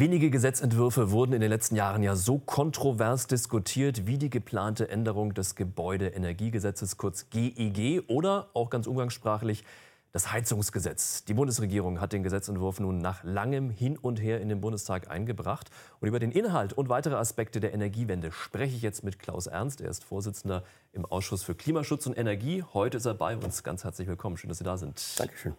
[0.00, 5.34] Wenige Gesetzentwürfe wurden in den letzten Jahren ja so kontrovers diskutiert wie die geplante Änderung
[5.34, 9.62] des Gebäudeenergiegesetzes kurz GEG oder auch ganz umgangssprachlich
[10.12, 11.26] das Heizungsgesetz.
[11.26, 15.68] Die Bundesregierung hat den Gesetzentwurf nun nach langem Hin und Her in den Bundestag eingebracht.
[16.00, 19.82] Und über den Inhalt und weitere Aspekte der Energiewende spreche ich jetzt mit Klaus Ernst.
[19.82, 20.64] Er ist Vorsitzender
[20.94, 22.64] im Ausschuss für Klimaschutz und Energie.
[22.72, 23.62] Heute ist er bei uns.
[23.64, 24.38] Ganz herzlich willkommen.
[24.38, 24.98] Schön, dass Sie da sind.
[25.18, 25.54] Dankeschön.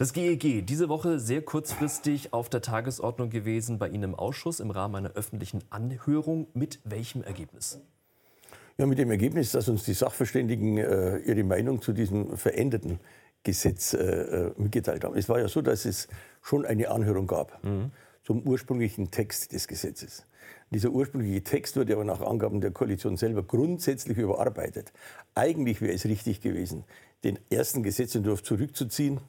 [0.00, 4.70] Das GEG, diese Woche sehr kurzfristig auf der Tagesordnung gewesen bei Ihnen im Ausschuss im
[4.70, 6.46] Rahmen einer öffentlichen Anhörung.
[6.54, 7.82] Mit welchem Ergebnis?
[8.78, 12.98] Ja, mit dem Ergebnis, dass uns die Sachverständigen äh, ihre Meinung zu diesem veränderten
[13.42, 15.18] Gesetz äh, äh, mitgeteilt haben.
[15.18, 16.08] Es war ja so, dass es
[16.40, 17.90] schon eine Anhörung gab mhm.
[18.22, 20.24] zum ursprünglichen Text des Gesetzes.
[20.70, 24.94] Dieser ursprüngliche Text wurde aber nach Angaben der Koalition selber grundsätzlich überarbeitet.
[25.34, 26.84] Eigentlich wäre es richtig gewesen,
[27.22, 29.20] den ersten Gesetzentwurf zurückzuziehen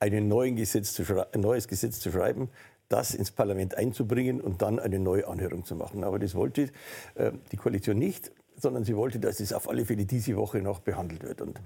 [0.00, 1.00] ein, neuen Gesetz
[1.36, 2.50] neues Gesetz zu schreiben,
[2.88, 6.04] das ins Parlament einzubringen und dann eine neue Anhörung zu machen.
[6.04, 6.70] Aber das wollte
[7.14, 10.80] äh, die Koalition nicht, sondern sie wollte, dass es auf alle Fälle diese Woche noch
[10.80, 11.40] behandelt wird.
[11.40, 11.60] Und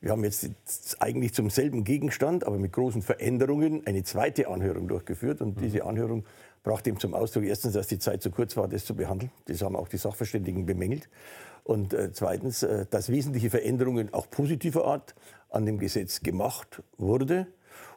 [0.00, 0.50] wir haben jetzt
[1.00, 5.40] eigentlich zum selben Gegenstand, aber mit großen Veränderungen, eine zweite Anhörung durchgeführt.
[5.40, 6.24] Und diese Anhörung
[6.62, 9.32] brachte ihm zum Ausdruck erstens, dass die Zeit zu kurz war, das zu behandeln.
[9.46, 11.08] Das haben auch die Sachverständigen bemängelt.
[11.64, 15.16] Und äh, zweitens, äh, dass wesentliche Veränderungen auch positiver Art
[15.50, 17.48] an dem Gesetz gemacht wurde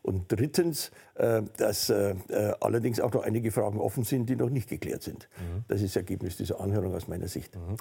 [0.01, 4.49] und drittens, äh, dass äh, äh, allerdings auch noch einige Fragen offen sind, die noch
[4.49, 5.29] nicht geklärt sind.
[5.37, 5.63] Mhm.
[5.67, 7.55] Das ist das Ergebnis dieser Anhörung aus meiner Sicht.
[7.55, 7.77] Mhm.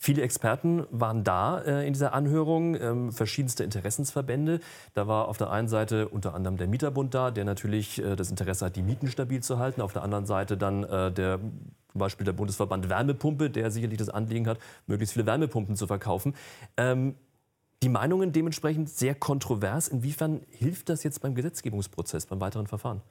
[0.00, 4.60] Viele Experten waren da äh, in dieser Anhörung, ähm, verschiedenste Interessensverbände.
[4.94, 8.30] Da war auf der einen Seite unter anderem der Mieterbund da, der natürlich äh, das
[8.30, 9.80] Interesse hat, die Mieten stabil zu halten.
[9.80, 11.40] Auf der anderen Seite dann äh, der
[11.90, 16.34] zum Beispiel der Bundesverband Wärmepumpe, der sicherlich das Anliegen hat, möglichst viele Wärmepumpen zu verkaufen.
[16.76, 17.16] Ähm,
[17.82, 19.88] die Meinungen dementsprechend sehr kontrovers.
[19.88, 23.02] Inwiefern hilft das jetzt beim Gesetzgebungsprozess, beim weiteren Verfahren?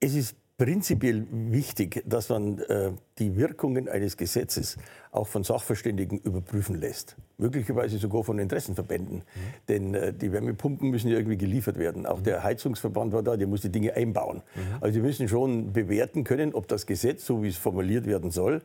[0.00, 4.76] Es ist prinzipiell wichtig, dass man äh, die Wirkungen eines Gesetzes
[5.10, 7.16] auch von Sachverständigen überprüfen lässt.
[7.38, 9.18] Möglicherweise sogar von Interessenverbänden.
[9.18, 9.22] Mhm.
[9.68, 12.06] Denn äh, die Wärmepumpen müssen ja irgendwie geliefert werden.
[12.06, 12.24] Auch mhm.
[12.24, 14.42] der Heizungsverband war da, der muss die Dinge einbauen.
[14.54, 14.60] Mhm.
[14.80, 18.62] Also die müssen schon bewerten können, ob das Gesetz, so wie es formuliert werden soll,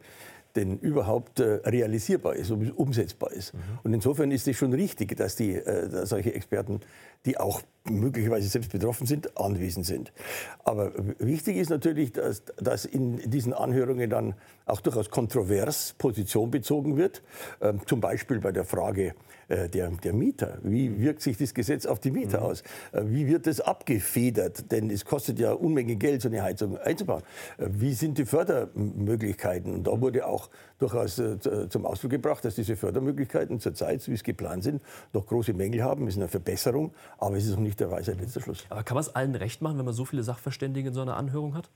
[0.57, 3.53] denn überhaupt äh, realisierbar ist, umsetzbar ist.
[3.53, 3.59] Mhm.
[3.84, 6.81] Und insofern ist es schon richtig, dass die, äh, solche Experten,
[7.25, 10.12] die auch möglicherweise selbst betroffen sind, anwesend sind.
[10.64, 16.97] Aber wichtig ist natürlich, dass, dass in diesen Anhörungen dann auch durchaus kontrovers Position bezogen
[16.97, 17.22] wird.
[17.62, 19.14] Ähm, zum Beispiel bei der Frage,
[19.50, 20.58] äh, der, der Mieter.
[20.62, 22.46] Wie wirkt sich das Gesetz auf die Mieter mhm.
[22.46, 22.64] aus?
[22.92, 24.72] Äh, wie wird das abgefedert?
[24.72, 27.24] Denn es kostet ja Unmengen Geld, so eine Heizung einzubauen.
[27.58, 29.74] Äh, wie sind die Fördermöglichkeiten?
[29.74, 30.50] Und da wurde auch
[30.80, 31.20] durchaus
[31.70, 34.80] zum Ausdruck gebracht, dass diese Fördermöglichkeiten zurzeit, so wie es geplant sind,
[35.12, 36.03] noch große Mängel haben.
[36.08, 38.66] Es ist eine Verbesserung, aber es ist noch nicht der Weisheit letzter Schluss.
[38.70, 41.18] Aber kann man es allen recht machen, wenn man so viele Sachverständige in so einer
[41.18, 41.70] Anhörung hat?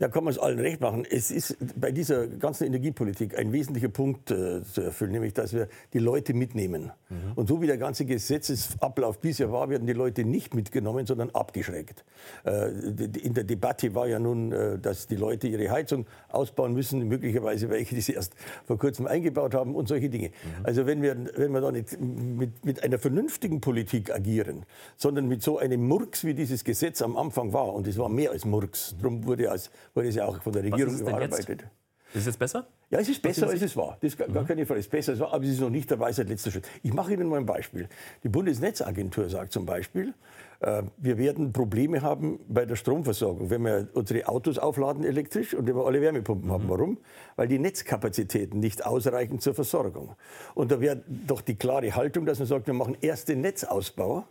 [0.00, 1.04] Ja, kann man es allen recht machen.
[1.08, 5.68] Es ist bei dieser ganzen Energiepolitik ein wesentlicher Punkt äh, zu erfüllen, nämlich dass wir
[5.92, 6.90] die Leute mitnehmen.
[7.10, 7.32] Mhm.
[7.34, 12.06] Und so wie der ganze Gesetzesablauf bisher war, werden die Leute nicht mitgenommen, sondern abgeschreckt.
[12.46, 17.06] Äh, in der Debatte war ja nun, äh, dass die Leute ihre Heizung ausbauen müssen,
[17.06, 18.32] möglicherweise welche, die sie erst
[18.64, 20.28] vor kurzem eingebaut haben und solche Dinge.
[20.28, 20.32] Mhm.
[20.64, 24.64] Also wenn wir, wenn wir da nicht mit, mit einer vernünftigen Politik agieren,
[24.96, 28.30] sondern mit so einem Murks, wie dieses Gesetz am Anfang war, und es war mehr
[28.30, 31.64] als Murks, darum wurde als wurde es ja auch von der Regierung überarbeitet.
[32.12, 32.66] Ist es jetzt besser?
[32.90, 33.96] Ja, es ist besser, als es war.
[34.00, 34.44] Das ist gar mhm.
[34.44, 34.80] keine Frage.
[34.80, 36.68] Es ist besser, als es war, aber es ist noch nicht der Weisheit letzter Schritt.
[36.82, 37.88] Ich mache Ihnen mal ein Beispiel.
[38.24, 40.12] Die Bundesnetzagentur sagt zum Beispiel,
[40.58, 45.68] äh, wir werden Probleme haben bei der Stromversorgung, wenn wir unsere Autos aufladen elektrisch und
[45.68, 46.52] wenn wir alle Wärmepumpen mhm.
[46.52, 46.68] haben.
[46.68, 46.98] Warum?
[47.36, 50.16] Weil die Netzkapazitäten nicht ausreichen zur Versorgung.
[50.54, 54.24] Und da wäre doch die klare Haltung, dass man sagt, wir machen erst den Netzausbau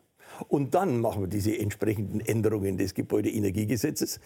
[0.48, 4.20] und dann machen wir diese entsprechenden Änderungen des Gebäudeenergiegesetzes,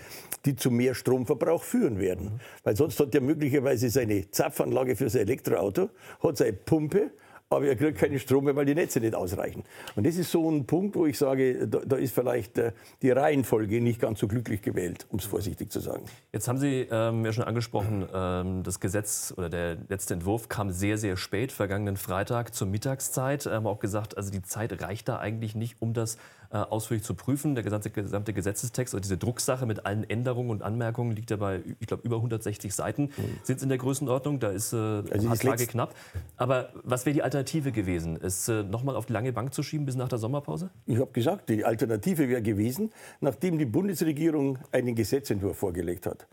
[0.45, 2.39] die zu mehr Stromverbrauch führen werden.
[2.63, 5.89] Weil sonst hat er möglicherweise seine Zapfanlage für sein Elektroauto,
[6.21, 7.11] hat seine Pumpe
[7.55, 9.63] aber er kriegt keinen Strom mehr, weil die Netze nicht ausreichen.
[9.95, 13.11] Und das ist so ein Punkt, wo ich sage, da, da ist vielleicht äh, die
[13.11, 16.03] Reihenfolge nicht ganz so glücklich gewählt, um es vorsichtig zu sagen.
[16.31, 20.71] Jetzt haben Sie ähm, ja schon angesprochen, ähm, das Gesetz oder der letzte Entwurf kam
[20.71, 23.45] sehr, sehr spät, vergangenen Freitag zur Mittagszeit.
[23.45, 26.17] Haben auch gesagt, also die Zeit reicht da eigentlich nicht, um das
[26.53, 27.55] äh, ausführlich zu prüfen.
[27.55, 31.61] Der gesamte, gesamte Gesetzestext, also diese Drucksache mit allen Änderungen und Anmerkungen liegt ja bei,
[31.79, 33.03] ich glaube, über 160 Seiten.
[33.03, 33.39] Mhm.
[33.41, 35.95] Sind es in der Größenordnung, da ist äh, also ein Tage knapp.
[36.37, 38.19] Aber was wäre die Alternative gewesen?
[38.21, 40.71] Es äh, nochmal auf die lange Bank zu schieben bis nach der Sommerpause?
[40.85, 42.91] Ich habe gesagt, die Alternative wäre gewesen,
[43.21, 46.27] nachdem die Bundesregierung einen Gesetzentwurf vorgelegt hat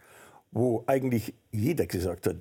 [0.53, 2.37] wo eigentlich jeder gesagt hat,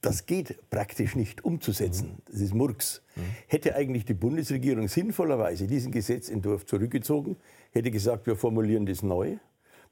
[0.00, 2.18] das geht praktisch nicht umzusetzen.
[2.26, 3.02] Das ist Murks.
[3.16, 3.20] Mhm.
[3.48, 7.36] Hätte eigentlich die Bundesregierung sinnvollerweise diesen Gesetzentwurf zurückgezogen,
[7.72, 9.38] hätte gesagt, wir formulieren das neu,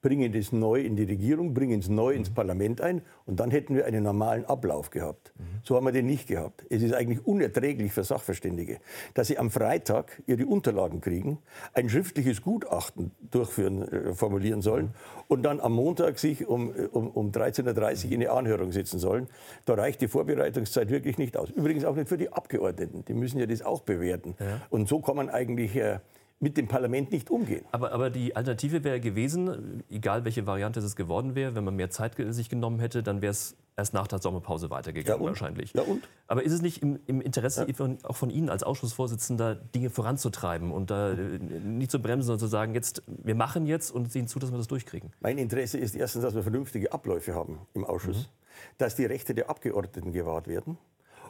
[0.06, 3.74] bringen das neu in die Regierung, bringen es neu ins Parlament ein und dann hätten
[3.74, 5.32] wir einen normalen Ablauf gehabt.
[5.64, 6.64] So haben wir den nicht gehabt.
[6.70, 8.78] Es ist eigentlich unerträglich für Sachverständige,
[9.14, 11.38] dass sie am Freitag ihre Unterlagen kriegen,
[11.74, 14.90] ein schriftliches Gutachten durchführen, äh, formulieren sollen
[15.26, 19.26] und dann am Montag sich um, um, um 13.30 Uhr in eine Anhörung setzen sollen.
[19.64, 21.50] Da reicht die Vorbereitungszeit wirklich nicht aus.
[21.50, 23.04] Übrigens auch nicht für die Abgeordneten.
[23.06, 24.36] Die müssen ja das auch bewerten.
[24.38, 24.60] Ja.
[24.70, 25.98] Und so kann man eigentlich äh,
[26.38, 27.64] mit dem Parlament nicht umgehen.
[27.72, 31.90] Aber, aber die Alternative wäre gewesen, egal welche Variante es geworden wäre, wenn man mehr
[31.90, 35.72] Zeit sich genommen hätte, dann wäre es erst nach der Sommerpause weitergegangen ja wahrscheinlich.
[35.72, 36.06] Ja und?
[36.26, 37.74] Aber ist es nicht im, im Interesse ja.
[37.74, 42.40] von, auch von Ihnen als Ausschussvorsitzender, Dinge voranzutreiben und da äh, nicht zu bremsen, sondern
[42.40, 45.12] zu sagen, jetzt, wir machen jetzt und sehen zu, dass wir das durchkriegen?
[45.20, 48.76] Mein Interesse ist erstens, dass wir vernünftige Abläufe haben im Ausschuss, mhm.
[48.78, 50.76] dass die Rechte der Abgeordneten gewahrt werden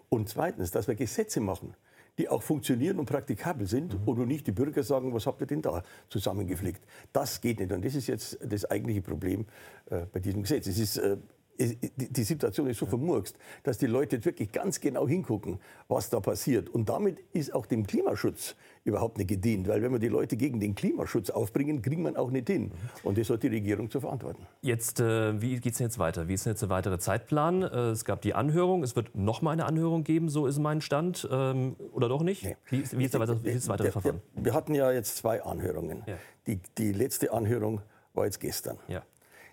[0.09, 1.75] und zweitens, dass wir Gesetze machen,
[2.19, 4.09] die auch funktionieren und praktikabel sind mhm.
[4.09, 6.83] und nicht die Bürger sagen, was habt ihr denn da zusammengeflickt.
[7.13, 9.47] Das geht nicht und das ist jetzt das eigentliche Problem
[9.91, 10.67] äh, bei diesem Gesetz.
[10.67, 11.17] Es ist äh,
[11.59, 15.59] die Situation ist so vermurkst, dass die Leute wirklich ganz genau hingucken,
[15.89, 16.69] was da passiert.
[16.69, 19.69] Und damit ist auch dem Klimaschutz überhaupt nicht gedient.
[19.69, 22.71] Weil wenn wir die Leute gegen den Klimaschutz aufbringen, kriegen man auch nicht hin.
[23.03, 24.47] Und das hat die Regierung zu verantworten.
[24.63, 26.29] Jetzt, äh, wie geht es jetzt weiter?
[26.29, 27.63] Wie ist jetzt der weitere Zeitplan?
[27.63, 28.83] Äh, es gab die Anhörung.
[28.83, 31.29] Es wird noch mal eine Anhörung geben, so ist mein Stand.
[31.31, 32.45] Ähm, oder doch nicht?
[32.45, 32.57] Nee.
[32.67, 34.23] Wie, wie, ist der, wie ist das weitere Verfahren?
[34.35, 36.05] Wir hatten ja jetzt zwei Anhörungen.
[36.07, 36.17] Ja.
[36.47, 37.81] Die, die letzte Anhörung
[38.15, 38.79] war jetzt gestern.
[38.89, 39.03] Ja.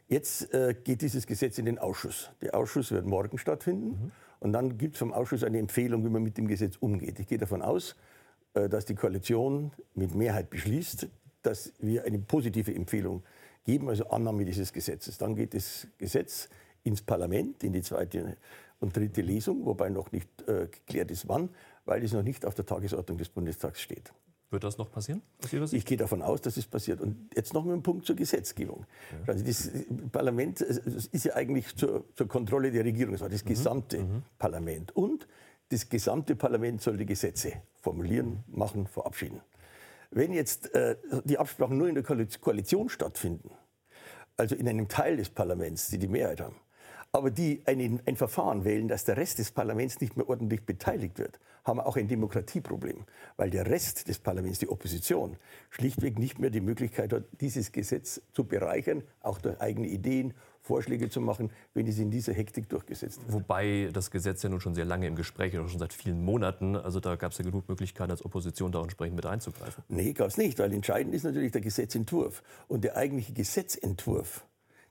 [0.08, 2.30] Jetzt äh, geht dieses Gesetz in den Ausschuss.
[2.42, 3.88] Der Ausschuss wird morgen stattfinden.
[3.88, 4.12] Mhm.
[4.40, 7.20] Und dann gibt es vom Ausschuss eine Empfehlung, wie man mit dem Gesetz umgeht.
[7.20, 7.96] Ich gehe davon aus,
[8.54, 11.08] äh, dass die Koalition mit Mehrheit beschließt,
[11.42, 13.24] dass wir eine positive Empfehlung
[13.64, 15.18] geben, also Annahme dieses Gesetzes.
[15.18, 16.50] Dann geht das Gesetz
[16.84, 18.38] ins Parlament, in die zweite
[18.80, 21.50] und dritte Lesung, wobei noch nicht äh, geklärt ist, wann,
[21.86, 24.12] weil es noch nicht auf der Tagesordnung des Bundestags steht.
[24.54, 25.24] Wird das noch passieren?
[25.72, 27.02] Ich gehe davon aus, dass es passiert.
[27.02, 28.86] Und jetzt noch mal ein Punkt zur Gesetzgebung.
[29.12, 29.34] Ja.
[29.34, 29.72] Also das
[30.12, 33.50] Parlament ist ja eigentlich zur, zur Kontrolle der Regierung, das war das mhm.
[33.50, 34.22] gesamte mhm.
[34.38, 34.96] Parlament.
[34.96, 35.28] Und
[35.70, 39.42] das gesamte Parlament soll die Gesetze formulieren, machen, verabschieden.
[40.12, 43.50] Wenn jetzt äh, die Absprachen nur in der Koalition stattfinden,
[44.38, 46.58] also in einem Teil des Parlaments, die die Mehrheit haben,
[47.16, 51.20] aber die ein, ein Verfahren wählen, dass der Rest des Parlaments nicht mehr ordentlich beteiligt
[51.20, 53.06] wird, haben auch ein Demokratieproblem,
[53.38, 55.38] weil der Rest des Parlaments, die Opposition,
[55.70, 60.34] schlichtweg nicht mehr die Möglichkeit hat, dieses Gesetz zu bereichern, auch durch eigene Ideen,
[60.64, 63.34] Vorschläge zu machen, wenn es in dieser Hektik durchgesetzt wird.
[63.34, 66.78] Wobei das Gesetz ja nun schon sehr lange im Gespräch ist, schon seit vielen Monaten.
[66.78, 69.84] Also da gab es ja genug Möglichkeiten, als Opposition da entsprechend mit einzugreifen.
[69.90, 72.42] Nee, gab es nicht, weil entscheidend ist natürlich der Gesetzentwurf.
[72.70, 74.46] Und der eigentliche Gesetzentwurf,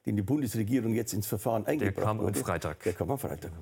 [0.06, 2.82] den die Bundesregierung jetzt ins Verfahren eingebracht Der kam am Freitag.
[2.82, 3.52] Der kam am Freitag.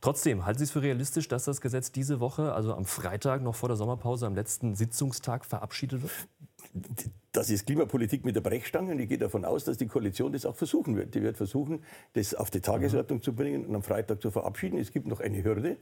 [0.00, 3.54] Trotzdem, halten Sie es für realistisch, dass das Gesetz diese Woche, also am Freitag noch
[3.54, 6.12] vor der Sommerpause, am letzten Sitzungstag verabschiedet wird?
[7.32, 10.46] Das ist Klimapolitik mit der Brechstange und ich gehe davon aus, dass die Koalition das
[10.46, 11.14] auch versuchen wird.
[11.14, 11.82] Die wird versuchen,
[12.12, 13.22] das auf die Tagesordnung mhm.
[13.22, 14.78] zu bringen und am Freitag zu verabschieden.
[14.78, 15.78] Es gibt noch eine Hürde.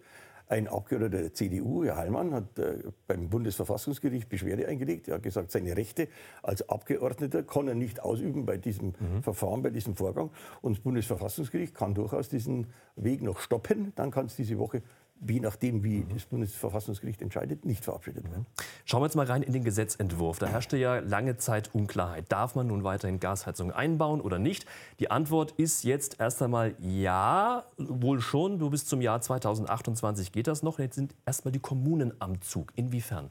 [0.50, 5.06] Ein Abgeordneter der CDU, Herr Heilmann, hat äh, beim Bundesverfassungsgericht Beschwerde eingelegt.
[5.06, 6.08] Er hat gesagt, seine Rechte
[6.43, 9.23] als Abgeordneter kann er nicht ausüben bei diesem mhm.
[9.23, 10.31] Verfahren, bei diesem Vorgang.
[10.61, 12.67] Und das Bundesverfassungsgericht kann durchaus diesen
[12.97, 13.93] Weg noch stoppen.
[13.94, 14.82] Dann kann es diese Woche
[15.26, 18.46] je nachdem, wie das Bundesverfassungsgericht entscheidet, nicht verabschiedet werden.
[18.84, 20.38] Schauen wir jetzt mal rein in den Gesetzentwurf.
[20.38, 22.26] Da herrschte ja lange Zeit Unklarheit.
[22.28, 24.66] Darf man nun weiterhin Gasheizungen einbauen oder nicht?
[24.99, 28.59] Die Antwort ist jetzt erst einmal ja, wohl schon.
[28.71, 30.78] Bis zum Jahr 2028 geht das noch.
[30.78, 32.73] Jetzt sind erst mal die Kommunen am Zug.
[32.76, 33.30] Inwiefern?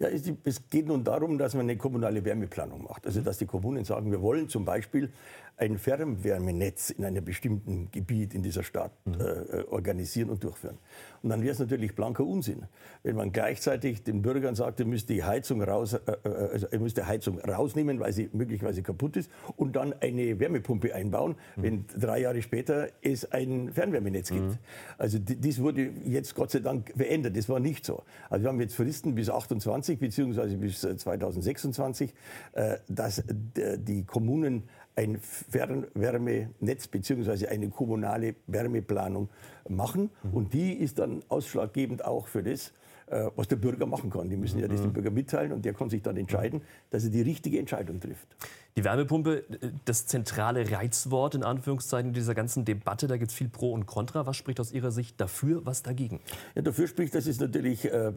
[0.00, 3.06] Ja, es geht nun darum, dass man eine kommunale Wärmeplanung macht.
[3.06, 5.12] Also, dass die Kommunen sagen, wir wollen zum Beispiel
[5.60, 9.14] ein Fernwärmenetz in einem bestimmten Gebiet in dieser Stadt mhm.
[9.20, 10.78] äh, organisieren und durchführen.
[11.22, 12.62] Und dann wäre es natürlich blanker Unsinn,
[13.02, 16.80] wenn man gleichzeitig den Bürgern sagt, ihr müsst die Heizung raus, äh, äh, also ihr
[16.80, 21.62] müsst die Heizung rausnehmen, weil sie möglicherweise kaputt ist, und dann eine Wärmepumpe einbauen, mhm.
[21.62, 24.52] wenn drei Jahre später es ein Fernwärmenetz gibt.
[24.52, 24.58] Mhm.
[24.96, 27.36] Also dies wurde jetzt Gott sei Dank verändert.
[27.36, 28.02] Das war nicht so.
[28.30, 32.14] Also wir haben jetzt Fristen bis 28 beziehungsweise bis 2026,
[32.52, 34.64] äh, dass die Kommunen
[34.96, 37.46] ein Fernwärmenetz bzw.
[37.46, 39.28] eine kommunale Wärmeplanung
[39.68, 40.10] machen.
[40.22, 40.34] Mhm.
[40.34, 42.72] Und die ist dann ausschlaggebend auch für das,
[43.06, 44.28] äh, was der Bürger machen kann.
[44.28, 44.94] Die müssen ja das dem mhm.
[44.94, 48.28] Bürger mitteilen und der kann sich dann entscheiden, dass er die richtige Entscheidung trifft.
[48.76, 49.44] Die Wärmepumpe,
[49.84, 54.26] das zentrale Reizwort in Anführungszeichen dieser ganzen Debatte, da gibt es viel Pro und Contra.
[54.26, 56.20] Was spricht aus Ihrer Sicht dafür, was dagegen?
[56.54, 58.12] Ja, dafür spricht, dass es natürlich äh,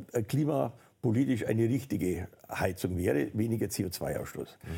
[1.04, 4.58] klimapolitisch eine richtige Heizung wäre, weniger CO2-Ausstoß.
[4.64, 4.70] Mhm.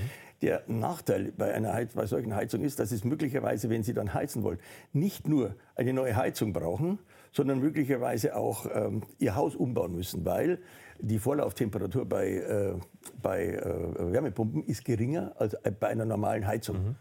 [0.42, 4.14] Der Nachteil bei einer Heiz bei solchen Heizungen ist, dass es möglicherweise, wenn Sie dann
[4.14, 4.60] heizen wollen,
[4.92, 7.00] nicht nur eine neue Heizung brauchen,
[7.32, 10.60] sondern möglicherweise auch ähm, Ihr Haus umbauen müssen, weil
[11.00, 12.74] die Vorlauftemperatur bei, äh,
[13.22, 16.78] bei äh, Wärmepumpen ist geringer als bei einer normalen Heizung.
[16.78, 16.96] Mhm.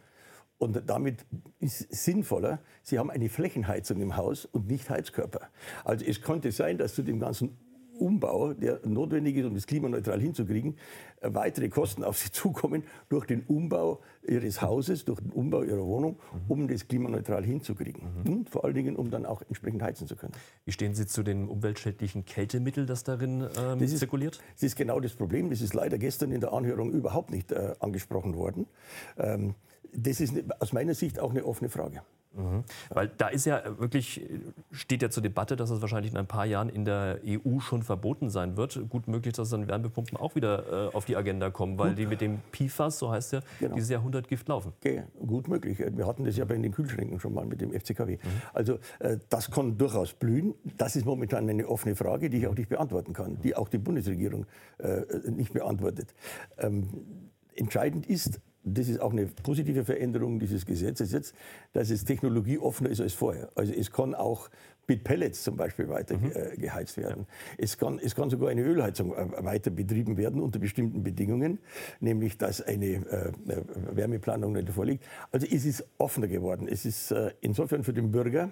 [0.59, 1.27] Und damit
[1.59, 5.49] ist sinnvoller, Sie haben eine Flächenheizung im Haus und nicht Heizkörper.
[5.85, 7.59] Also es könnte sein, dass zu dem ganzen
[7.99, 10.77] Umbau, der notwendig ist, um das klimaneutral hinzukriegen,
[11.21, 15.85] äh, weitere Kosten auf Sie zukommen durch den Umbau Ihres Hauses, durch den Umbau Ihrer
[15.85, 18.03] Wohnung, um das klimaneutral hinzukriegen.
[18.25, 18.33] Mhm.
[18.33, 20.33] Und vor allen Dingen, um dann auch entsprechend heizen zu können.
[20.65, 24.41] Wie stehen Sie zu dem umweltschädlichen Kältemittel, das darin ähm, das ist, zirkuliert?
[24.55, 25.51] Das ist genau das Problem.
[25.51, 28.67] Das ist leider gestern in der Anhörung überhaupt nicht äh, angesprochen worden.
[29.17, 29.55] Ähm,
[29.97, 32.03] das ist aus meiner Sicht auch eine offene Frage.
[32.37, 32.65] Mhm.
[32.91, 34.27] Weil da ist ja wirklich,
[34.73, 37.83] steht ja zur Debatte, dass es wahrscheinlich in ein paar Jahren in der EU schon
[37.83, 38.81] verboten sein wird.
[38.89, 41.99] Gut möglich, dass dann Wärmepumpen auch wieder äh, auf die Agenda kommen, weil gut.
[41.99, 43.75] die mit dem PFAS, so heißt ja, genau.
[43.75, 44.73] dieses Jahrhundert Gift laufen.
[44.81, 45.79] Okay, gut möglich.
[45.79, 48.17] Wir hatten das ja bei den Kühlschränken schon mal mit dem FCKW.
[48.17, 48.29] Mhm.
[48.53, 50.55] Also äh, das kann durchaus blühen.
[50.77, 53.79] Das ist momentan eine offene Frage, die ich auch nicht beantworten kann, die auch die
[53.79, 54.47] Bundesregierung
[54.79, 56.15] äh, nicht beantwortet.
[56.59, 56.89] Ähm,
[57.55, 61.35] entscheidend ist, das ist auch eine positive Veränderung dieses Gesetzes jetzt,
[61.73, 63.51] dass es technologieoffener ist als vorher.
[63.55, 64.51] Also es kann auch
[64.87, 66.33] mit Pellets zum Beispiel weiter mhm.
[66.35, 67.27] äh, geheizt werden.
[67.29, 67.55] Ja.
[67.59, 71.59] Es, kann, es kann sogar eine Ölheizung äh, weiter betrieben werden unter bestimmten Bedingungen,
[72.01, 75.05] nämlich dass eine äh, äh Wärmeplanung nicht vorliegt.
[75.33, 76.69] Also es ist offener geworden.
[76.69, 78.51] Es ist äh, insofern für den Bürger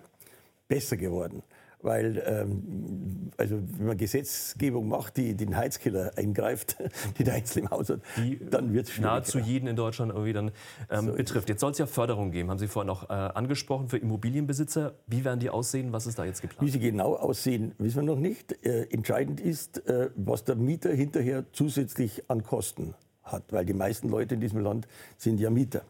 [0.68, 1.42] besser geworden
[1.82, 6.76] weil ähm, also wenn man Gesetzgebung macht, die den Heizkiller eingreift,
[7.18, 10.32] die der Einzelne im Haus hat, die dann wird es nahezu jeden in Deutschland irgendwie
[10.32, 10.50] dann
[10.90, 11.48] ähm, so betrifft.
[11.48, 14.94] Jetzt soll es ja Förderung geben, haben Sie vorhin auch äh, angesprochen, für Immobilienbesitzer.
[15.06, 15.92] Wie werden die aussehen?
[15.92, 16.62] Was ist da jetzt geplant?
[16.66, 18.64] Wie sie genau aussehen, wissen wir noch nicht.
[18.64, 24.08] Äh, entscheidend ist, äh, was der Mieter hinterher zusätzlich an Kosten hat, weil die meisten
[24.08, 25.82] Leute in diesem Land sind ja Mieter.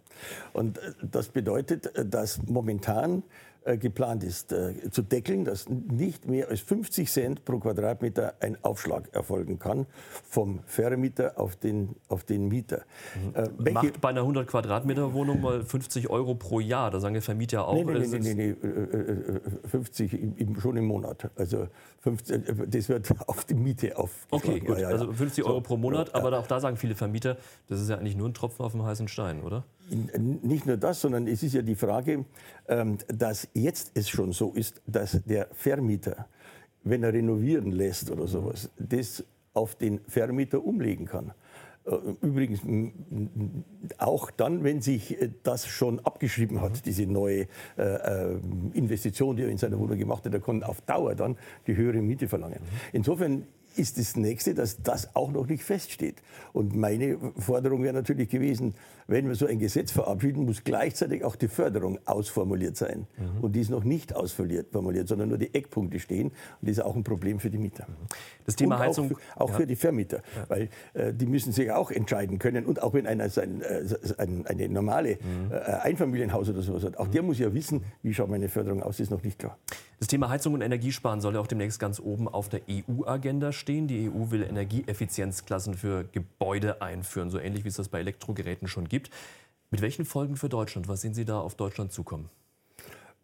[0.52, 3.22] Und äh, das bedeutet, äh, dass momentan
[3.78, 9.09] geplant ist, äh, zu deckeln, dass nicht mehr als 50 Cent pro Quadratmeter ein Aufschlag
[9.12, 9.87] erfolgen kann
[10.28, 12.83] vom Vermieter auf den, auf den Mieter.
[13.14, 13.66] Mhm.
[13.66, 17.21] Äh, Macht bei einer 100 Quadratmeter Wohnung mal 50 Euro pro Jahr, da sagen die
[17.21, 17.85] Vermieter auch.
[17.85, 21.31] Nein, nein, nein, nee, nee, 50 im, schon im Monat.
[21.37, 21.69] Also
[22.00, 24.31] 50, das wird auf die Miete aufgeschlagen.
[24.31, 27.37] Okay, gut, ja, ja, also 50 Euro pro Monat, aber auch da sagen viele Vermieter,
[27.69, 29.64] das ist ja eigentlich nur ein Tropfen auf dem heißen Stein, oder?
[29.92, 32.25] Nicht nur das, sondern es ist ja die Frage,
[32.68, 36.26] ähm, dass jetzt es schon so ist, dass der Vermieter,
[36.84, 41.32] wenn er renovieren lässt oder sowas, das auf den Vermieter umlegen kann.
[41.84, 42.61] Äh, übrigens
[43.99, 46.82] auch dann, wenn sich äh, das schon abgeschrieben hat, mhm.
[46.84, 47.46] diese neue
[47.76, 48.34] äh,
[48.75, 52.00] Investition, die er in seiner Wohnung gemacht hat, er kann auf Dauer dann die höhere
[52.00, 52.61] Miete verlangen.
[52.61, 52.78] Mhm.
[52.92, 53.46] Insofern
[53.76, 56.17] ist das nächste, dass das auch noch nicht feststeht.
[56.52, 58.75] Und meine Forderung wäre natürlich gewesen,
[59.07, 63.07] wenn wir so ein Gesetz verabschieden, muss gleichzeitig auch die Förderung ausformuliert sein.
[63.17, 63.45] Mhm.
[63.45, 66.29] Und die ist noch nicht ausformuliert, sondern nur die Eckpunkte stehen.
[66.29, 67.87] Und das ist auch ein Problem für die Mieter.
[67.88, 68.07] Mhm.
[68.45, 69.12] Das Thema und Heizung.
[69.12, 69.57] Auch, für, auch ja.
[69.57, 70.45] für die Vermieter, ja.
[70.49, 72.64] weil äh, die müssen sich auch entscheiden können.
[72.64, 73.85] Und auch wenn einer sein, äh,
[74.19, 75.52] ein, eine normale mhm.
[75.52, 78.97] äh, Einfamilienhaus oder sowas hat, auch der muss ja wissen, wie schaut meine Förderung aus,
[78.97, 79.59] das ist noch nicht klar.
[80.02, 83.87] Das Thema Heizung und Energiesparen soll ja auch demnächst ganz oben auf der EU-Agenda stehen.
[83.87, 88.88] Die EU will Energieeffizienzklassen für Gebäude einführen, so ähnlich wie es das bei Elektrogeräten schon
[88.88, 89.11] gibt.
[89.71, 90.88] Mit welchen Folgen für Deutschland?
[90.88, 92.30] Was sehen Sie da auf Deutschland zukommen?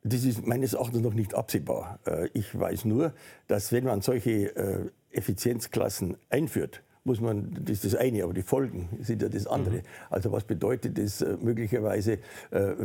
[0.04, 1.99] Das ist meines Erachtens noch nicht absehbar.
[2.06, 3.12] Äh, ich weiß nur,
[3.49, 8.43] dass wenn man solche äh, Effizienzklassen einführt, muss man, das ist das eine, aber die
[8.43, 9.79] Folgen sind ja das andere.
[9.79, 9.83] Mhm.
[10.11, 12.19] Also was bedeutet das äh, möglicherweise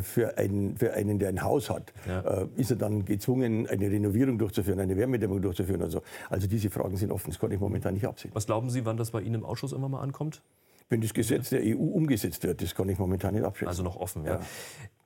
[0.01, 1.93] für einen, für einen, der ein Haus hat?
[2.07, 2.47] Ja.
[2.55, 5.81] ist er dann gezwungen, eine Renovierung durchzuführen, eine Wärmedämmung durchzuführen?
[5.81, 8.31] Also, also diese Fragen sind offen, das kann ich momentan nicht absehen.
[8.33, 10.41] Was glauben Sie, wann das bei Ihnen im Ausschuss immer mal ankommt?
[10.89, 12.61] wenn das Gesetz der EU umgesetzt wird.
[12.61, 13.67] Das kann ich momentan nicht abschätzen.
[13.67, 14.35] Also noch offen, ja.
[14.35, 14.41] ja.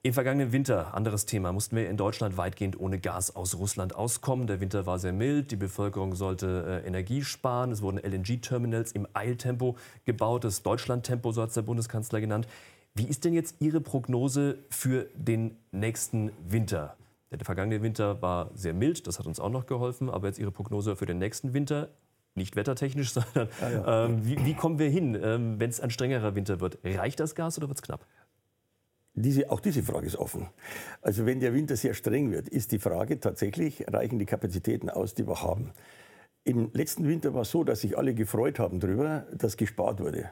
[0.04, 4.46] Im vergangenen Winter, anderes Thema, mussten wir in Deutschland weitgehend ohne Gas aus Russland auskommen.
[4.46, 7.72] Der Winter war sehr mild, die Bevölkerung sollte äh, Energie sparen.
[7.72, 9.76] Es wurden LNG-Terminals im Eiltempo
[10.06, 12.48] gebaut, das Deutschlandtempo, so hat es der Bundeskanzler genannt.
[12.94, 16.96] Wie ist denn jetzt Ihre Prognose für den nächsten Winter?
[17.32, 20.10] Der vergangene Winter war sehr mild, das hat uns auch noch geholfen.
[20.10, 21.90] Aber jetzt Ihre Prognose für den nächsten Winter?
[22.38, 24.06] nicht wettertechnisch, sondern ah, ja.
[24.06, 26.78] ähm, wie, wie, kommen wir hin, ähm, wenn es ein strengerer Winter wird?
[26.84, 28.06] Reicht das Gas oder wird es knapp?
[29.20, 30.48] Diese, auch diese Frage ist offen.
[31.02, 35.16] Also wenn der Winter sehr streng wird, ist die Frage tatsächlich, reichen die Kapazitäten aus,
[35.16, 35.72] die wir haben?
[36.44, 40.30] Im letzten Winter war es so, dass sich alle gefreut haben darüber, dass gespart wurde.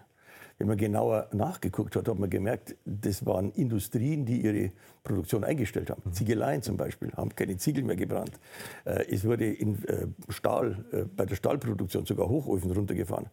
[0.57, 4.71] Wenn man genauer nachgeguckt hat, hat man gemerkt, das waren Industrien, die ihre
[5.03, 6.01] Produktion eingestellt haben.
[6.13, 8.39] Ziegeleien zum Beispiel haben keine Ziegel mehr gebrannt.
[8.85, 13.27] Äh, es wurde in äh, Stahl, äh, bei der Stahlproduktion sogar Hochöfen runtergefahren.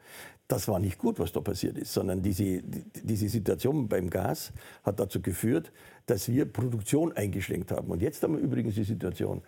[0.48, 4.52] Das war nicht gut, was da passiert ist, sondern diese, diese Situation beim Gas
[4.82, 5.72] hat dazu geführt,
[6.06, 7.88] dass wir Produktion eingeschränkt haben.
[7.90, 9.42] Und jetzt haben wir übrigens die Situation,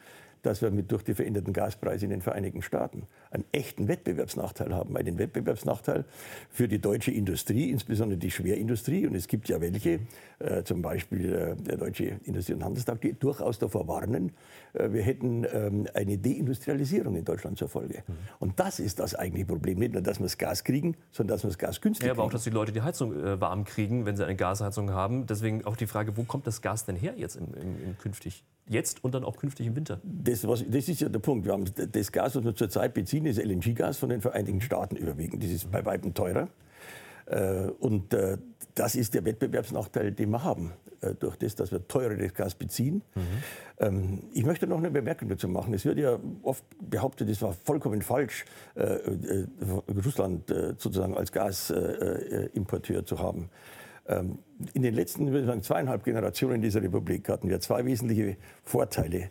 [0.44, 4.96] dass wir mit, durch die veränderten Gaspreise in den Vereinigten Staaten einen echten Wettbewerbsnachteil haben.
[4.96, 6.04] Einen Wettbewerbsnachteil
[6.50, 9.06] für die deutsche Industrie, insbesondere die Schwerindustrie.
[9.06, 10.00] Und es gibt ja welche,
[10.38, 14.32] äh, zum Beispiel äh, der Deutsche Industrie- und Handelstag, die durchaus davor warnen,
[14.74, 18.02] äh, wir hätten ähm, eine Deindustrialisierung in Deutschland zur Folge.
[18.06, 18.14] Mhm.
[18.38, 19.78] Und das ist das eigentliche Problem.
[19.78, 22.22] Nicht nur, dass wir das Gas kriegen, sondern dass wir das Gas günstig ja, aber
[22.22, 22.28] kriegen.
[22.28, 25.26] auch, dass die Leute die Heizung äh, warm kriegen, wenn sie eine Gasheizung haben.
[25.26, 28.44] Deswegen auch die Frage, wo kommt das Gas denn her jetzt im, im, im künftig?
[28.68, 30.00] Jetzt und dann auch künftig im Winter?
[30.02, 31.44] Das, was, das ist ja der Punkt.
[31.44, 35.42] Wir haben das Gas, was wir zurzeit beziehen, ist LNG-Gas von den Vereinigten Staaten überwiegend.
[35.42, 36.48] Das ist bei weitem teurer.
[37.26, 38.38] Äh, und äh,
[38.74, 43.02] das ist der Wettbewerbsnachteil, den wir haben, äh, durch das, dass wir teureres Gas beziehen.
[43.14, 44.20] Mhm.
[44.32, 45.74] Ich möchte noch eine Bemerkung dazu machen.
[45.74, 48.44] Es wird ja oft behauptet, es war vollkommen falsch,
[50.06, 53.50] Russland sozusagen als Gasimporteur zu haben.
[54.06, 54.38] Ähm,
[54.74, 59.30] in den letzten sagen, zweieinhalb Generationen dieser Republik hatten wir zwei wesentliche Vorteile,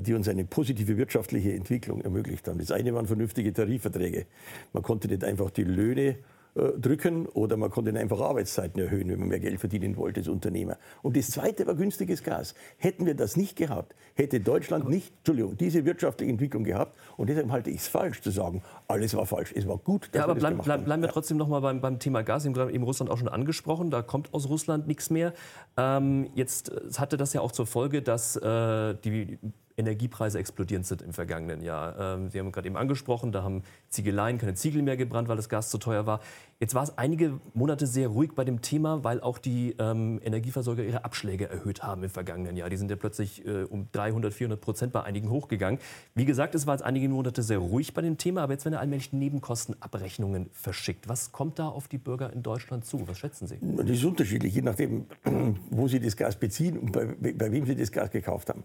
[0.00, 2.58] die uns eine positive wirtschaftliche Entwicklung ermöglicht haben.
[2.58, 4.26] Das eine waren vernünftige Tarifverträge.
[4.72, 6.14] Man konnte nicht einfach die Löhne äh,
[6.54, 10.78] drücken oder man konnte einfach Arbeitszeiten erhöhen, wenn man mehr Geld verdienen wollte als Unternehmer.
[11.02, 12.54] Und das Zweite war günstiges Gas.
[12.78, 16.96] Hätten wir das nicht gehabt, hätte Deutschland nicht, Entschuldigung, diese wirtschaftliche Entwicklung gehabt.
[17.16, 19.52] Und deshalb halte ich es falsch zu sagen, alles war falsch.
[19.56, 20.10] Es war gut.
[20.14, 22.44] ja, aber bleib, bleib, bleiben wir trotzdem noch mal beim, beim Thema Gas.
[22.44, 23.90] Sie haben eben Russland auch schon angesprochen.
[23.90, 25.32] Da kommt aus Russland nichts mehr.
[25.76, 29.38] Ähm, jetzt hatte das ja auch zur Folge, dass äh, die
[29.76, 31.98] Energiepreise explodierend sind im vergangenen Jahr.
[31.98, 35.48] Ähm, Sie haben gerade eben angesprochen, da haben Ziegeleien keine Ziegel mehr gebrannt, weil das
[35.48, 36.20] Gas zu teuer war.
[36.60, 40.84] Jetzt war es einige Monate sehr ruhig bei dem Thema, weil auch die ähm, Energieversorger
[40.84, 42.70] ihre Abschläge erhöht haben im vergangenen Jahr.
[42.70, 45.80] Die sind ja plötzlich äh, um 300, 400 Prozent bei einigen hochgegangen.
[46.14, 48.76] Wie gesagt, es war jetzt einige Monate sehr ruhig bei dem Thema, aber jetzt werden
[48.76, 51.08] allmählich Nebenkostenabrechnungen verschickt.
[51.08, 53.06] Was kommt da auf die Bürger in Deutschland zu?
[53.08, 53.58] Was schätzen Sie?
[53.60, 55.06] Das ist unterschiedlich, je nachdem,
[55.70, 58.62] wo Sie das Gas beziehen und bei, bei wem Sie das Gas gekauft haben.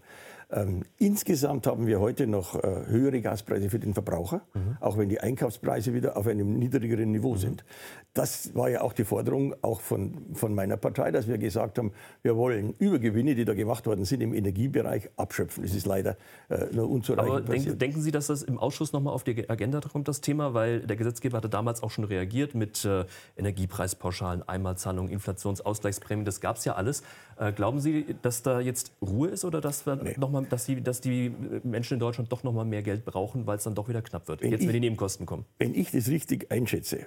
[0.52, 4.76] Ähm, insgesamt haben wir heute noch äh, höhere Gaspreise für den Verbraucher, mhm.
[4.80, 7.38] auch wenn die Einkaufspreise wieder auf einem niedrigeren Niveau mhm.
[7.38, 7.64] sind.
[8.14, 11.92] Das war ja auch die Forderung auch von, von meiner Partei, dass wir gesagt haben,
[12.22, 15.62] wir wollen Übergewinne, die da gemacht worden sind, im Energiebereich abschöpfen.
[15.62, 16.16] Das ist leider
[16.48, 19.48] äh, nur unzureichend Aber denken, denken Sie, dass das im Ausschuss noch mal auf die
[19.48, 20.52] Agenda kommt, das Thema?
[20.54, 23.04] Weil der Gesetzgeber hatte damals auch schon reagiert mit äh,
[23.36, 26.24] Energiepreispauschalen, Einmalzahlungen, Inflationsausgleichsprämien.
[26.24, 27.04] Das gab es ja alles.
[27.38, 30.16] Äh, glauben Sie, dass da jetzt Ruhe ist oder dass wir nee.
[30.18, 33.46] noch mal dass die, dass die Menschen in Deutschland doch noch mal mehr Geld brauchen,
[33.46, 35.44] weil es dann doch wieder knapp wird, wenn jetzt, ich, wenn die Nebenkosten kommen?
[35.58, 37.06] Wenn ich das richtig einschätze,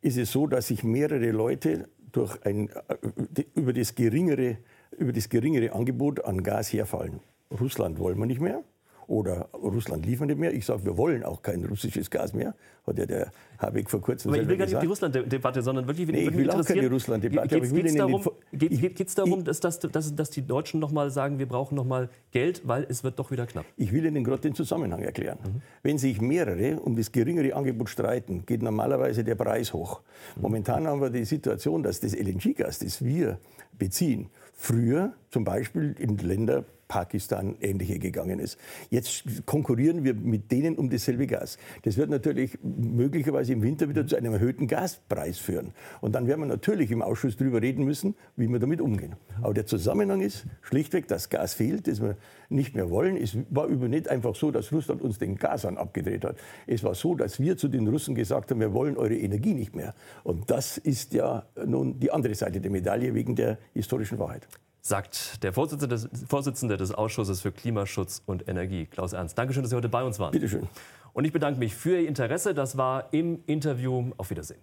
[0.00, 4.58] ist es so, dass sich mehrere Leute durch ein, äh, über, das geringere,
[4.96, 7.20] über das geringere Angebot an Gas herfallen.
[7.60, 8.62] Russland wollen wir nicht mehr
[9.06, 10.52] oder Russland liefert nicht mehr.
[10.52, 12.54] Ich sage, wir wollen auch kein russisches Gas mehr,
[12.86, 15.86] hat ja der Habeck vor kurzem Aber ich will gar nicht auf die Russland-Debatte, sondern
[15.86, 17.60] wirklich, nee, ich will auch keine Russland-Debatte.
[17.60, 21.38] Geht es darum, geht, geht's darum dass, dass, dass, dass, die Deutschen noch mal sagen,
[21.38, 23.64] wir brauchen noch mal Geld, weil es wird doch wieder knapp?
[23.76, 25.38] Ich will Ihnen gerade den Zusammenhang erklären.
[25.44, 25.62] Mhm.
[25.82, 30.00] Wenn sich mehrere um das geringere Angebot streiten, geht normalerweise der Preis hoch.
[30.36, 33.38] Momentan haben wir die Situation, dass das LNG-Gas, das wir
[33.78, 38.56] beziehen, früher zum Beispiel in Länder Pakistan ähnliche gegangen ist.
[38.88, 41.58] Jetzt konkurrieren wir mit denen um dasselbe Gas.
[41.82, 45.72] Das wird natürlich möglicherweise im Winter wieder zu einem erhöhten Gaspreis führen.
[46.00, 49.16] Und dann werden wir natürlich im Ausschuss darüber reden müssen, wie wir damit umgehen.
[49.42, 52.16] Aber der Zusammenhang ist schlichtweg, dass Gas fehlt, das wir
[52.48, 53.16] nicht mehr wollen.
[53.16, 56.36] Es war über nicht einfach so, dass Russland uns den Gasan abgedreht hat.
[56.68, 59.74] Es war so, dass wir zu den Russen gesagt haben, wir wollen eure Energie nicht
[59.74, 59.96] mehr.
[60.22, 64.46] Und das ist ja nun die andere Seite der Medaille wegen der historischen Wahrheit
[64.86, 69.36] sagt der Vorsitzende des, Vorsitzende des, Ausschusses für Klimaschutz und Energie, Klaus Ernst.
[69.38, 70.32] Dankeschön, dass Sie heute bei uns waren.
[70.32, 70.68] Bitte schön.
[71.14, 72.54] Und ich bedanke mich für Ihr Interesse.
[72.54, 74.10] Das war im Interview.
[74.18, 74.60] Auf Wiedersehen.